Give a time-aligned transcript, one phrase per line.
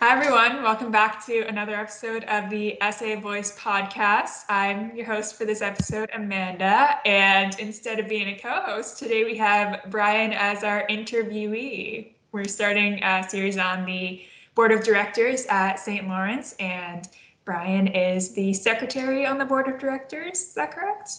[0.00, 0.62] Hi, everyone.
[0.62, 4.44] Welcome back to another episode of the Essay Voice podcast.
[4.48, 7.00] I'm your host for this episode, Amanda.
[7.04, 12.12] And instead of being a co host, today we have Brian as our interviewee.
[12.30, 14.22] We're starting a series on the
[14.54, 16.06] board of directors at St.
[16.06, 17.08] Lawrence, and
[17.44, 20.40] Brian is the secretary on the board of directors.
[20.42, 21.10] Is that correct?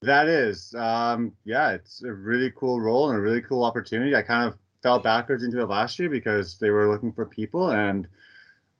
[0.00, 0.74] That is.
[0.74, 4.16] Um, yeah, it's a really cool role and a really cool opportunity.
[4.16, 7.70] I kind of fell backwards into it last year because they were looking for people
[7.70, 8.06] and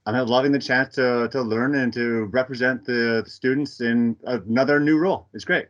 [0.07, 4.97] I'm loving the chance to, to learn and to represent the students in another new
[4.97, 5.29] role.
[5.35, 5.67] It's great.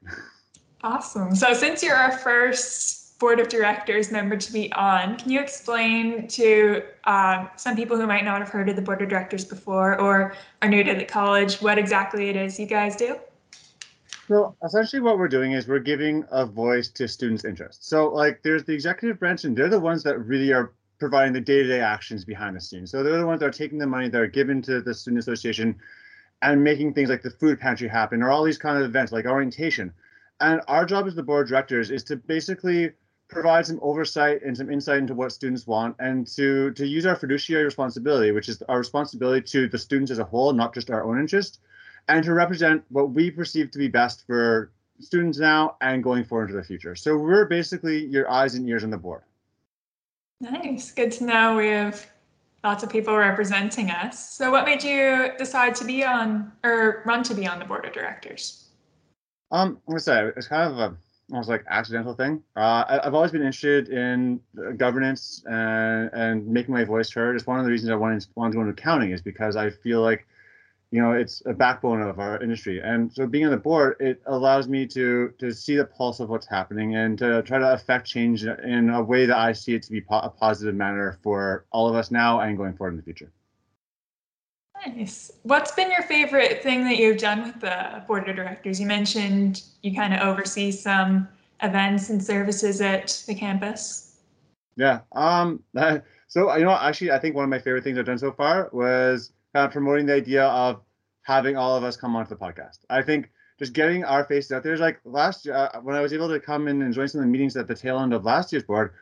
[0.84, 1.34] Awesome.
[1.34, 6.28] So since you're our first board of directors member to be on, can you explain
[6.28, 10.00] to uh, some people who might not have heard of the board of directors before
[10.00, 13.19] or are new to the college what exactly it is you guys do?
[14.28, 17.88] So essentially what we're doing is we're giving a voice to students' interests.
[17.88, 21.41] So like there's the executive branch and they're the ones that really are providing the
[21.41, 22.91] day-to-day actions behind the scenes.
[22.91, 25.20] So they're the ones that are taking the money that are given to the student
[25.20, 25.77] association
[26.42, 29.25] and making things like the food pantry happen or all these kind of events like
[29.25, 29.94] orientation.
[30.41, 32.92] And our job as the board of directors is to basically
[33.28, 37.17] provide some oversight and some insight into what students want and to to use our
[37.17, 41.02] fiduciary responsibility, which is our responsibility to the students as a whole, not just our
[41.02, 41.61] own interest,
[42.08, 46.50] and to represent what we perceive to be best for students now and going forward
[46.50, 46.94] into the future.
[46.94, 49.22] So we're basically your eyes and ears on the board.
[50.40, 50.92] Nice.
[50.92, 52.06] Good to know we have
[52.64, 54.34] lots of people representing us.
[54.34, 57.84] So what made you decide to be on or run to be on the board
[57.84, 58.68] of directors?
[59.50, 60.96] Um, I'm gonna say it's kind of a
[61.30, 62.42] almost like accidental thing.
[62.56, 64.40] Uh, I, have always been interested in
[64.77, 67.36] governance and and making my voice heard.
[67.36, 69.70] It's one of the reasons I wanted wanted to go into accounting is because I
[69.70, 70.27] feel like
[70.91, 72.81] you know it's a backbone of our industry.
[72.81, 76.28] And so being on the board it allows me to to see the pulse of
[76.28, 79.83] what's happening and to try to affect change in a way that i see it
[79.83, 82.97] to be po- a positive manner for all of us now and going forward in
[82.97, 83.33] the future.
[84.86, 85.33] Nice.
[85.42, 88.80] What's been your favorite thing that you've done with the board of directors?
[88.80, 91.29] You mentioned you kind of oversee some
[91.62, 94.17] events and services at the campus.
[94.77, 95.62] Yeah um
[96.29, 98.70] so you know actually i think one of my favorite things i've done so far
[98.73, 100.80] was kind of promoting the idea of
[101.28, 102.78] having all of us come onto the podcast.
[102.89, 106.00] I think just getting our faces out there is like last year uh, when I
[106.00, 108.14] was able to come in and join some of the meetings at the tail end
[108.14, 108.94] of last year's board,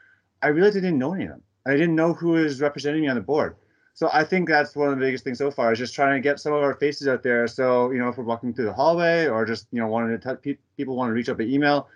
[0.42, 1.42] I realized I didn't know any of them.
[1.66, 3.54] I didn't know who was representing me on the board.
[3.94, 6.20] So I think that's one of the biggest things so far is just trying to
[6.20, 7.46] get some of our faces out there.
[7.46, 10.18] So you know, if we're walking through the hallway or just you know wanting to
[10.18, 10.42] touch
[10.76, 11.88] people want to reach out by email,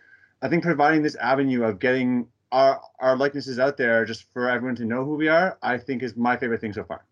[0.42, 4.76] I think providing this avenue of getting our our likenesses out there just for everyone
[4.76, 7.04] to know who we are, I think is my favorite thing so far.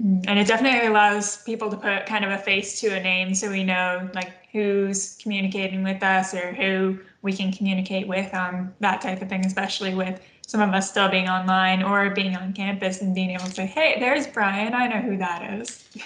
[0.00, 3.50] And it definitely allows people to put kind of a face to a name so
[3.50, 9.02] we know like who's communicating with us or who we can communicate with um, that
[9.02, 13.02] type of thing, especially with some of us still being online or being on campus
[13.02, 15.86] and being able to say, hey, there's Brian, I know who that is.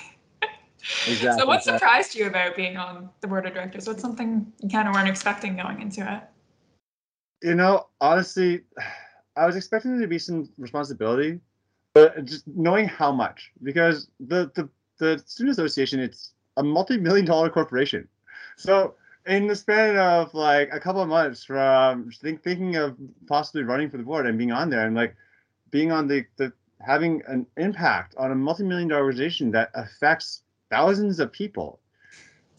[1.07, 1.41] exactly.
[1.41, 3.87] So what surprised you about being on the board of directors?
[3.87, 6.23] What's something you kind of weren't expecting going into it?
[7.47, 8.63] You know, honestly,
[9.37, 11.41] I was expecting there to be some responsibility
[11.95, 14.69] but just knowing how much because the the
[14.99, 18.09] the student association it's a multi-million dollar corporation.
[18.57, 18.95] So
[19.27, 22.97] in the span of like a couple of months from think, thinking of
[23.27, 25.17] possibly running for the board and being on there and like
[25.71, 31.19] being on the, the having an impact on a multi-million dollar organization that affects thousands
[31.21, 31.81] of people.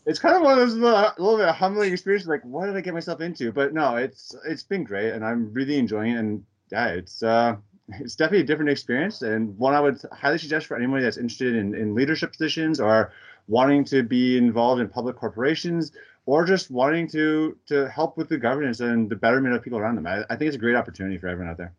[0.05, 2.81] It's kind of one of those little, little bit humbling experiences like what did i
[2.81, 3.51] get myself into?
[3.51, 7.55] But no it's it's been great and i'm really enjoying it and yeah it's uh
[7.89, 11.55] it's definitely a different experience and one I would highly suggest for anybody that's interested
[11.55, 13.11] in, in leadership positions or
[13.47, 15.91] wanting to be involved in public corporations
[16.25, 19.95] or just wanting to to help with the governance and the betterment of people around
[19.95, 20.07] them.
[20.07, 21.73] I, I think it's a great opportunity for everyone out there.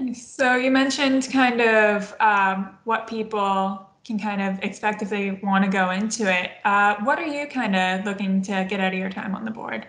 [0.00, 0.26] Nice.
[0.26, 5.64] So you mentioned kind of um, what people can kind of expect if they want
[5.64, 6.52] to go into it.
[6.64, 9.50] Uh, what are you kind of looking to get out of your time on the
[9.50, 9.86] board?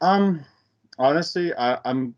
[0.00, 0.44] Um,
[0.98, 2.14] honestly, I, I'm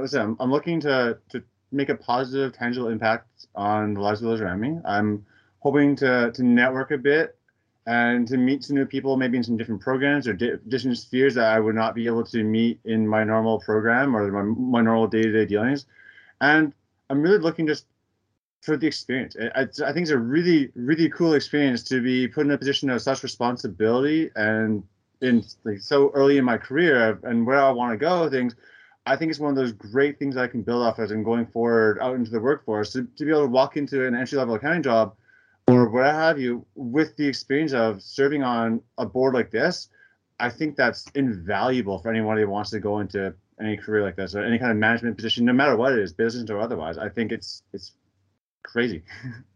[0.00, 4.28] listen, I'm, I'm looking to to make a positive, tangible impact on the lives of
[4.28, 4.78] those around me.
[4.84, 5.24] I'm
[5.60, 7.36] hoping to to network a bit
[7.86, 11.34] and to meet some new people, maybe in some different programs or di- different spheres
[11.34, 14.80] that I would not be able to meet in my normal program or my, my
[14.82, 15.86] normal day-to-day dealings.
[16.40, 16.72] And
[17.08, 17.86] I'm really looking just
[18.60, 19.34] for the experience.
[19.54, 22.90] I, I, think it's a really, really cool experience to be put in a position
[22.90, 24.82] of such responsibility and
[25.22, 28.54] in like, so early in my career and where I want to go, things
[29.10, 31.46] I think it's one of those great things I can build off as I'm going
[31.46, 34.54] forward out into the workforce to, to be able to walk into an entry level
[34.54, 35.16] accounting job
[35.66, 39.88] or what have you with the experience of serving on a board like this.
[40.38, 44.36] I think that's invaluable for anyone who wants to go into any career like this
[44.36, 46.96] or any kind of management position, no matter what it is, business or otherwise.
[46.96, 47.90] I think it's it's
[48.62, 49.02] crazy.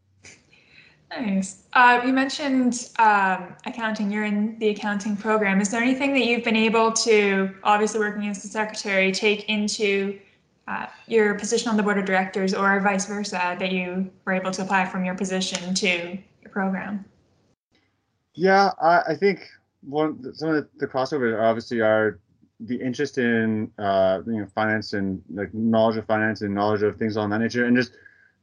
[1.17, 1.63] Nice.
[1.73, 4.11] Uh, you mentioned um, accounting.
[4.11, 5.61] You're in the accounting program.
[5.61, 10.19] Is there anything that you've been able to, obviously working as the secretary, take into
[10.67, 14.51] uh, your position on the board of directors or vice versa that you were able
[14.51, 17.05] to apply from your position to your program?
[18.35, 19.41] Yeah, I, I think
[19.83, 22.19] one some of the, the crossovers obviously are
[22.61, 26.97] the interest in uh, you know finance and like knowledge of finance and knowledge of
[26.97, 27.93] things on that nature and just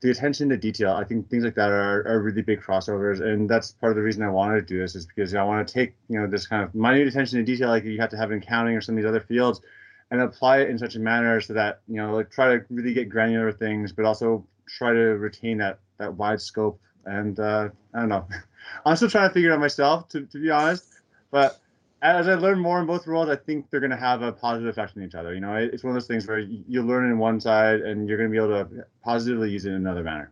[0.01, 3.47] the attention to detail, I think things like that are, are really big crossovers, and
[3.47, 5.73] that's part of the reason I wanted to do this is because I want to
[5.73, 8.31] take you know this kind of minute attention to detail like you have to have
[8.31, 9.61] in accounting or some of these other fields,
[10.09, 12.93] and apply it in such a manner so that you know like try to really
[12.93, 16.79] get granular things, but also try to retain that that wide scope.
[17.05, 18.27] And uh, I don't know,
[18.85, 20.85] I'm still trying to figure it out myself to to be honest,
[21.29, 21.60] but
[22.01, 24.69] as I learn more in both roles, I think they're going to have a positive
[24.69, 25.33] effect on each other.
[25.33, 28.17] You know, it's one of those things where you learn in one side and you're
[28.17, 30.31] going to be able to positively use it in another manner.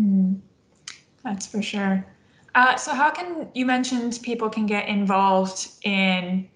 [0.00, 0.40] Mm,
[1.24, 2.04] that's for sure.
[2.54, 6.48] Uh, so, how can you mentioned people can get involved in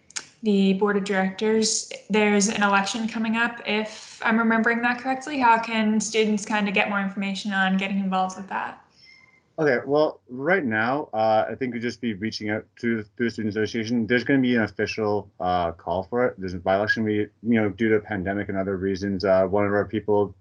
[0.44, 1.90] the board of directors?
[2.08, 5.40] There's an election coming up, if I'm remembering that correctly.
[5.40, 8.85] How can students kind of get more information on getting involved with that?
[9.58, 13.28] Okay, well, right now, uh, I think we'd just be reaching out to, to the
[13.28, 14.06] Student Association.
[14.06, 16.37] There's going to be an official uh, call for it.
[16.38, 17.02] There's a by-election.
[17.02, 20.37] We, you know, due to pandemic and other reasons, uh, one of our people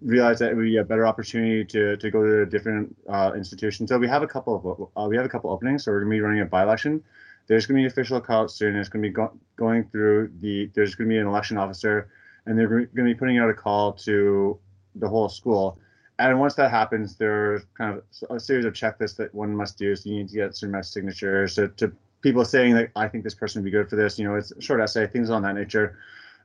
[0.00, 3.32] realized that it would be a better opportunity to, to go to a different uh,
[3.34, 3.88] institution.
[3.88, 5.84] So we have a couple of uh, we have a couple openings.
[5.84, 7.02] So we're going to be running a by-election.
[7.48, 8.76] There's going to be an official call soon.
[8.76, 10.70] It's going to be go- going through the.
[10.72, 12.10] There's going to be an election officer,
[12.46, 14.56] and they're going to be putting out a call to
[14.94, 15.80] the whole school
[16.18, 19.78] and once that happens, there are kind of a series of checklists that one must
[19.78, 19.96] do.
[19.96, 23.34] So you need to get certain signatures to, to people saying that I think this
[23.34, 24.18] person would be good for this.
[24.18, 25.98] You know, it's a short essay, things on that nature.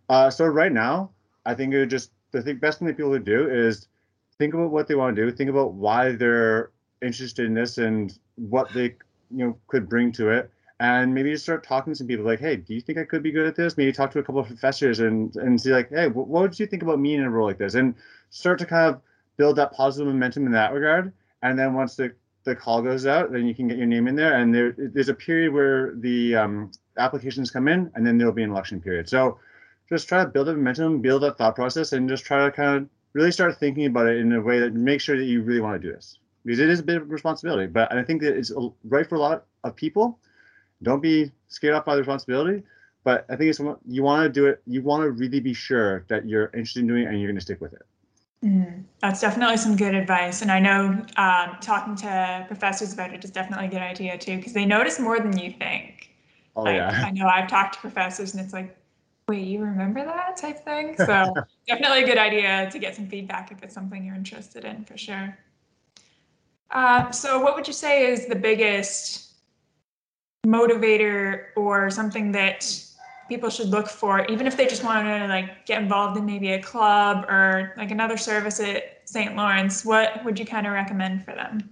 [0.09, 1.11] Uh, so right now,
[1.45, 3.87] I think it would just the thing, best thing that people would do is
[4.37, 8.17] think about what they want to do, think about why they're interested in this and
[8.35, 8.95] what they
[9.31, 10.49] you know could bring to it,
[10.79, 13.21] and maybe just start talking to some people like, hey, do you think I could
[13.21, 13.77] be good at this?
[13.77, 16.59] Maybe talk to a couple of professors and and see like, hey, what, what would
[16.59, 17.75] you think about me in a role like this?
[17.75, 17.93] And
[18.31, 19.01] start to kind of
[19.39, 21.13] build that positive momentum in that regard.
[21.41, 22.13] And then once the,
[22.43, 24.35] the call goes out, then you can get your name in there.
[24.35, 28.43] And there, there's a period where the um, applications come in, and then there'll be
[28.43, 29.07] an election period.
[29.07, 29.39] So
[29.87, 32.83] just try to build a momentum, build that thought process, and just try to kind
[32.83, 35.61] of really start thinking about it in a way that make sure that you really
[35.61, 37.65] want to do this because it is a bit of a responsibility.
[37.65, 38.51] But I think that it's
[38.83, 40.19] right for a lot of people.
[40.83, 42.63] Don't be scared off by the responsibility.
[43.05, 44.61] But I think it's you want to do it.
[44.67, 47.37] You want to really be sure that you're interested in doing it and you're going
[47.37, 47.83] to stick with it.
[48.43, 50.41] Mm, that's definitely some good advice.
[50.41, 54.37] And I know um, talking to professors about it is definitely a good idea too,
[54.37, 56.11] because they notice more than you think.
[56.55, 57.03] Oh, like, yeah.
[57.05, 58.77] I know I've talked to professors and it's like,
[59.27, 60.95] wait, you remember that type thing?
[60.97, 61.33] So
[61.67, 64.97] definitely a good idea to get some feedback if it's something you're interested in for
[64.97, 65.37] sure.
[66.71, 69.33] Uh, so what would you say is the biggest
[70.45, 72.85] motivator or something that
[73.29, 76.51] people should look for, even if they just want to like get involved in maybe
[76.53, 79.35] a club or like another service at St.
[79.35, 79.85] Lawrence?
[79.85, 81.69] What would you kind of recommend for them?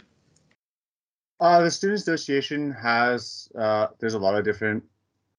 [1.39, 4.83] Uh, the student association has uh, there's a lot of different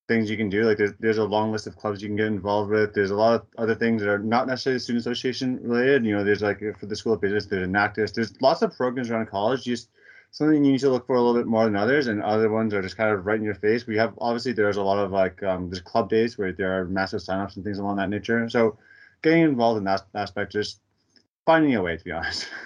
[0.08, 0.64] things you can do.
[0.64, 2.94] Like there's, there's a long list of clubs you can get involved with.
[2.94, 6.04] There's a lot of other things that are not necessarily student association related.
[6.04, 8.12] You know, there's like for the School of Business, there's an Enactus.
[8.12, 9.64] There's lots of programs around college.
[9.64, 9.90] Just
[10.30, 12.74] something you need to look for a little bit more than others, and other ones
[12.74, 13.86] are just kind of right in your face.
[13.86, 16.84] We have obviously there's a lot of like um, there's club days where there are
[16.84, 18.48] massive signups and things along that nature.
[18.48, 18.78] So
[19.22, 20.80] getting involved in that aspect, just
[21.46, 22.48] finding a way, to be honest.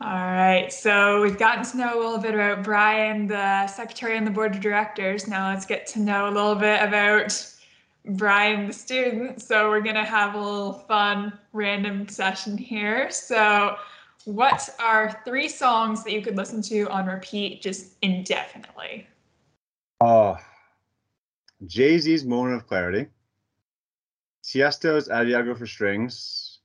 [0.00, 4.24] All right, so we've gotten to know a little bit about Brian, the secretary on
[4.24, 5.26] the board of directors.
[5.26, 7.54] Now let's get to know a little bit about
[8.04, 9.40] Brian, the student.
[9.40, 13.10] So we're gonna have a little fun random session here.
[13.10, 13.76] So
[14.24, 19.06] what are three songs that you could listen to on repeat just indefinitely?
[20.00, 20.36] Uh, oh,
[21.66, 23.08] Jay Z's Moment of Clarity,
[24.42, 26.58] Tiesto's Adagio for Strings,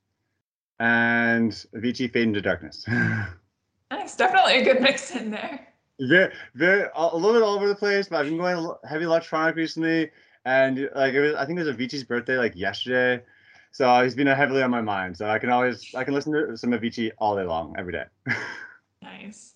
[0.80, 2.86] and Avicii Fade into Darkness.
[3.92, 5.68] nice, definitely a good mix in there.
[6.00, 9.56] Very, very, a little bit all over the place, but I've been going heavy electronic
[9.56, 10.12] recently,
[10.46, 13.24] and like it was, I think it was Avicii's birthday like yesterday,
[13.72, 15.18] so he's been heavily on my mind.
[15.18, 18.06] So I can always I can listen to some Avicii all day long, every day.
[19.02, 19.56] nice.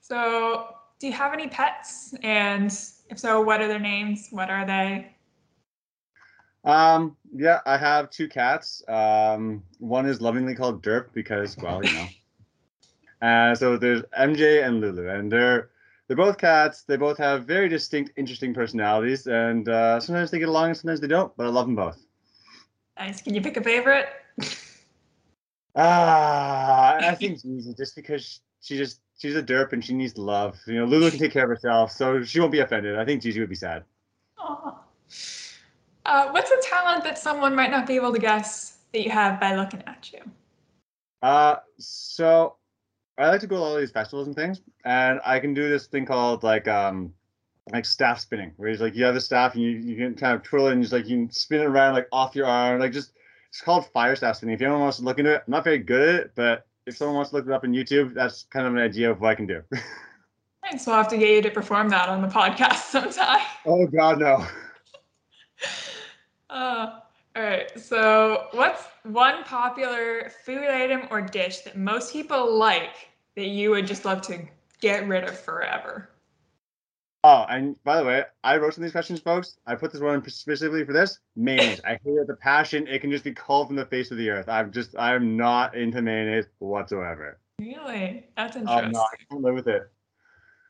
[0.00, 2.14] So, do you have any pets?
[2.22, 2.66] And
[3.10, 4.28] if so, what are their names?
[4.30, 5.12] What are they?
[6.64, 8.82] Um, yeah, I have two cats.
[8.88, 12.06] Um, one is lovingly called Derp because, well, you know.
[13.26, 15.70] uh, so there's MJ and Lulu, and they're
[16.06, 16.82] they're both cats.
[16.82, 21.00] They both have very distinct, interesting personalities, and uh, sometimes they get along and sometimes
[21.00, 21.36] they don't.
[21.36, 22.05] But I love them both.
[22.98, 23.22] Nice.
[23.22, 24.08] Can you pick a favorite?
[25.78, 30.58] Ah, I think Gigi, just because she just she's a derp and she needs love.
[30.66, 32.96] You know, Lulu can take care of herself, so she won't be offended.
[32.96, 33.84] I think Gigi would be sad.
[34.38, 39.38] Uh, what's a talent that someone might not be able to guess that you have
[39.38, 40.20] by looking at you?
[41.20, 42.56] Uh, so
[43.18, 45.88] I like to go to all these festivals and things, and I can do this
[45.88, 47.12] thing called like um
[47.72, 50.34] like staff spinning, where it's like you have the staff and you, you can kind
[50.34, 52.80] of twirl it and just like you can spin it around like off your arm,
[52.80, 53.12] like just
[53.48, 54.54] it's called fire staff spinning.
[54.54, 56.96] If anyone wants to look into it, I'm not very good at it, but if
[56.96, 59.30] someone wants to look it up on YouTube, that's kind of an idea of what
[59.30, 59.62] I can do.
[60.62, 60.86] Thanks.
[60.86, 63.40] We'll have to get you to perform that on the podcast sometime.
[63.64, 64.46] oh God, no.
[66.48, 67.00] Uh,
[67.34, 67.78] all right.
[67.78, 73.86] So, what's one popular food item or dish that most people like that you would
[73.86, 74.38] just love to
[74.80, 76.08] get rid of forever?
[77.24, 79.56] Oh, and by the way, I wrote some of these questions, folks.
[79.66, 81.80] I put this one specifically for this mayonnaise.
[81.84, 82.86] I hate it a passion.
[82.86, 84.48] It can just be called from the face of the earth.
[84.48, 87.40] I'm just, I'm not into mayonnaise whatsoever.
[87.58, 88.26] Really?
[88.36, 88.92] That's I'm interesting.
[88.92, 89.08] not.
[89.12, 89.90] I can't live with it.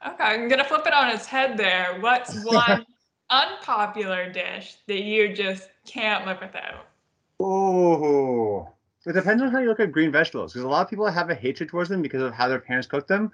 [0.07, 1.99] Okay, I'm gonna flip it on its head there.
[2.01, 2.87] What's one
[3.29, 6.87] unpopular dish that you just can't live without?
[7.41, 8.69] Oh,
[9.07, 11.31] it depends on how you look at green vegetables because a lot of people have
[11.31, 13.31] a hatred towards them because of how their parents cooked them.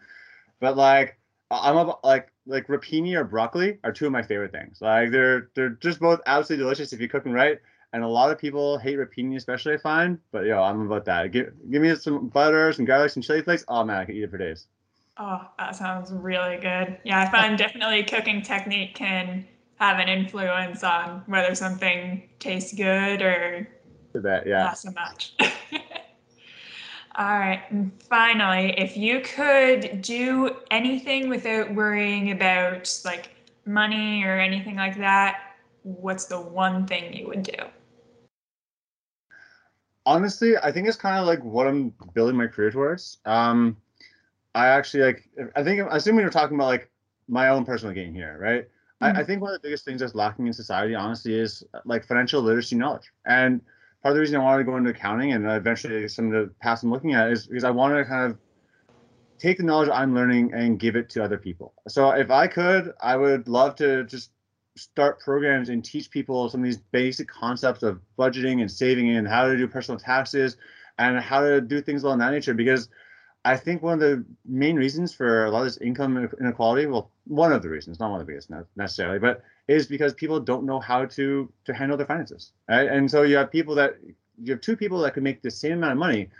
[0.60, 1.18] But like,
[1.52, 4.78] I'm about like like rapini or broccoli are two of my favorite things.
[4.80, 7.58] Like they're they're just both absolutely delicious if you cook them right.
[7.94, 10.18] And a lot of people hate rapini, especially I find.
[10.30, 11.30] But yo, I'm about that.
[11.30, 13.64] Give give me some butter, some garlic, some chili flakes.
[13.68, 14.66] Oh man, I could eat it for days.
[15.18, 16.98] Oh, that sounds really good.
[17.04, 23.20] Yeah, I find definitely cooking technique can have an influence on whether something tastes good
[23.20, 23.68] or
[24.14, 24.64] To that, yeah.
[24.64, 25.34] not so much.
[27.16, 27.62] All right.
[27.70, 33.30] And finally, if you could do anything without worrying about like
[33.66, 37.64] money or anything like that, what's the one thing you would do?
[40.06, 43.18] honestly, I think it's kind of like what I'm building my career towards.
[43.24, 43.76] Um,
[44.54, 45.28] I actually like.
[45.56, 46.90] I think I assume you're talking about like
[47.28, 48.68] my own personal gain here, right?
[49.00, 52.04] I, I think one of the biggest things that's lacking in society, honestly, is like
[52.04, 53.10] financial literacy knowledge.
[53.26, 53.60] And
[54.02, 56.54] part of the reason I wanted to go into accounting and eventually some of the
[56.60, 58.38] paths I'm looking at is because I wanted to kind of
[59.38, 61.72] take the knowledge I'm learning and give it to other people.
[61.88, 64.30] So if I could, I would love to just
[64.76, 69.28] start programs and teach people some of these basic concepts of budgeting and saving and
[69.28, 70.56] how to do personal taxes
[70.98, 72.88] and how to do things along that nature because
[73.44, 77.10] I think one of the main reasons for a lot of this income inequality, well,
[77.26, 80.64] one of the reasons, not one of the biggest necessarily, but is because people don't
[80.64, 82.52] know how to to handle their finances.
[82.68, 82.88] Right?
[82.88, 83.96] And so you have people that
[84.42, 86.30] you have two people that can make the same amount of money,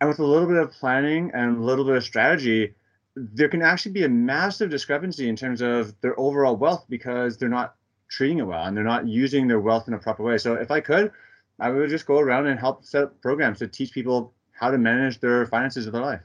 [0.00, 2.74] and with a little bit of planning and a little bit of strategy,
[3.16, 7.48] there can actually be a massive discrepancy in terms of their overall wealth because they're
[7.48, 7.74] not
[8.08, 10.38] treating it well and they're not using their wealth in a proper way.
[10.38, 11.12] So if I could,
[11.60, 14.78] I would just go around and help set up programs to teach people how to
[14.78, 16.22] manage their finances of their life.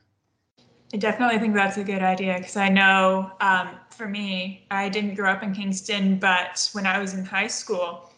[0.94, 5.16] I definitely think that's a good idea because I know um, for me, I didn't
[5.16, 8.12] grow up in Kingston, but when I was in high school,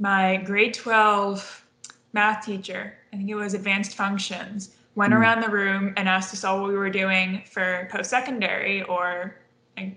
[0.00, 1.64] my grade 12
[2.12, 5.18] math teacher, I think it was advanced functions, went Mm.
[5.18, 9.36] around the room and asked us all what we were doing for post secondary or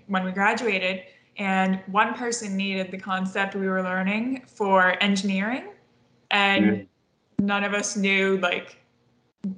[0.06, 1.02] when we graduated.
[1.38, 5.64] And one person needed the concept we were learning for engineering,
[6.30, 6.86] and Mm.
[7.40, 8.76] none of us knew like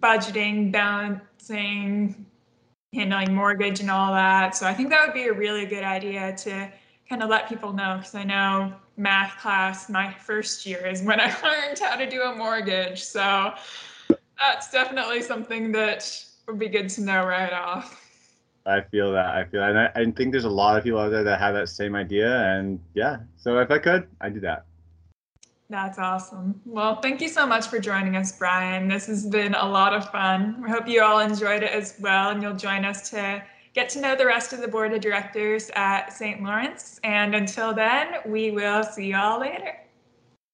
[0.00, 2.24] budgeting, balancing,
[2.94, 4.56] handling mortgage and all that.
[4.56, 6.70] So I think that would be a really good idea to
[7.08, 11.20] kind of let people know because I know math class my first year is when
[11.20, 13.02] I learned how to do a mortgage.
[13.02, 13.52] So
[14.38, 18.00] that's definitely something that would be good to know right off.
[18.66, 19.34] I feel that.
[19.34, 19.70] I feel that.
[19.70, 21.94] And I, I think there's a lot of people out there that have that same
[21.94, 22.50] idea.
[22.50, 24.64] And yeah, so if I could, I'd do that.
[25.70, 26.60] That's awesome.
[26.64, 28.86] Well, thank you so much for joining us, Brian.
[28.88, 30.62] This has been a lot of fun.
[30.62, 33.42] We hope you all enjoyed it as well, and you'll join us to
[33.72, 36.42] get to know the rest of the board of directors at St.
[36.42, 37.00] Lawrence.
[37.02, 39.83] And until then, we will see you all later.